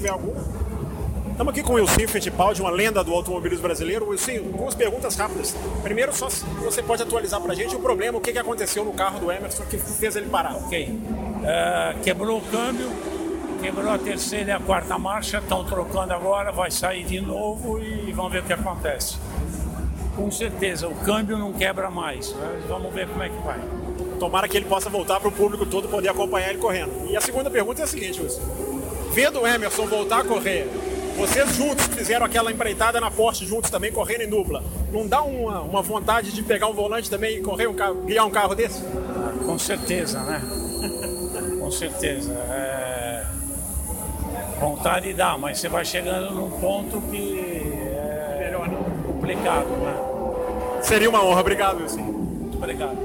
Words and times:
tiver 0.00 0.10
algum. 0.10 0.32
Estamos 1.30 1.52
aqui 1.52 1.62
com 1.62 1.72
o 1.72 1.76
Wilson 1.76 2.08
Fittipaldi, 2.08 2.60
uma 2.60 2.70
lenda 2.70 3.04
do 3.04 3.12
automobilismo 3.12 3.62
brasileiro. 3.62 4.08
Wilson, 4.08 4.32
algumas 4.52 4.74
perguntas 4.74 5.14
rápidas. 5.16 5.54
Primeiro, 5.82 6.14
só 6.14 6.28
se 6.28 6.44
você 6.44 6.82
pode 6.82 7.02
atualizar 7.02 7.40
para 7.40 7.52
a 7.52 7.54
gente 7.54 7.76
o 7.76 7.80
problema, 7.80 8.18
o 8.18 8.20
que, 8.20 8.32
que 8.32 8.38
aconteceu 8.38 8.84
no 8.84 8.92
carro 8.92 9.20
do 9.20 9.30
Emerson 9.30 9.64
que 9.64 9.78
fez 9.78 10.16
ele 10.16 10.28
parar. 10.28 10.56
Ok. 10.56 10.88
Uh, 10.88 12.00
quebrou 12.02 12.38
o 12.38 12.42
câmbio, 12.42 12.90
quebrou 13.62 13.90
a 13.90 13.98
terceira 13.98 14.50
e 14.50 14.52
a 14.52 14.60
quarta 14.60 14.98
marcha, 14.98 15.38
estão 15.38 15.64
trocando 15.64 16.12
agora, 16.12 16.50
vai 16.50 16.70
sair 16.70 17.04
de 17.04 17.20
novo 17.20 17.78
e 17.78 18.12
vamos 18.12 18.32
ver 18.32 18.40
o 18.40 18.44
que 18.44 18.52
acontece. 18.52 19.16
Com 20.16 20.30
certeza, 20.30 20.88
o 20.88 20.94
câmbio 20.94 21.38
não 21.38 21.52
quebra 21.52 21.90
mais. 21.90 22.34
Vamos 22.68 22.92
ver 22.92 23.08
como 23.08 23.22
é 23.22 23.28
que 23.28 23.42
vai. 23.42 23.60
Tomara 24.18 24.46
que 24.46 24.56
ele 24.56 24.66
possa 24.66 24.90
voltar 24.90 25.18
para 25.18 25.28
o 25.28 25.32
público 25.32 25.64
todo 25.64 25.88
poder 25.88 26.10
acompanhar 26.10 26.50
ele 26.50 26.58
correndo. 26.58 27.10
E 27.10 27.16
a 27.16 27.20
segunda 27.22 27.50
pergunta 27.50 27.80
é 27.80 27.84
a 27.84 27.86
seguinte, 27.86 28.20
Wilson. 28.20 28.79
Vendo 29.12 29.40
o 29.40 29.46
Emerson 29.46 29.86
voltar 29.86 30.20
a 30.20 30.24
correr, 30.24 30.68
vocês 31.16 31.56
juntos 31.56 31.86
fizeram 31.86 32.24
aquela 32.24 32.50
empreitada 32.50 33.00
na 33.00 33.10
Porsche 33.10 33.44
juntos 33.44 33.70
também, 33.70 33.92
correndo 33.92 34.22
em 34.22 34.28
dupla. 34.28 34.62
Não 34.92 35.06
dá 35.06 35.22
uma, 35.22 35.60
uma 35.60 35.82
vontade 35.82 36.32
de 36.32 36.42
pegar 36.42 36.68
um 36.68 36.72
volante 36.72 37.10
também 37.10 37.38
e 37.38 37.40
correr 37.42 37.66
um 37.66 37.74
carro, 37.74 38.02
guiar 38.06 38.26
um 38.26 38.30
carro 38.30 38.54
desse? 38.54 38.82
Com 39.44 39.58
certeza, 39.58 40.20
né? 40.20 40.40
Com 41.60 41.70
certeza. 41.70 42.32
É... 42.32 43.26
Vontade 44.58 45.12
dá, 45.12 45.36
mas 45.36 45.58
você 45.58 45.68
vai 45.68 45.84
chegando 45.84 46.34
num 46.34 46.50
ponto 46.50 47.00
que 47.10 47.38
é 47.38 48.54
complicado, 49.06 49.68
né? 49.68 50.82
Seria 50.82 51.08
uma 51.08 51.24
honra. 51.24 51.40
Obrigado, 51.40 51.82
Wilson. 51.82 52.00
Muito 52.00 52.56
obrigado. 52.56 52.96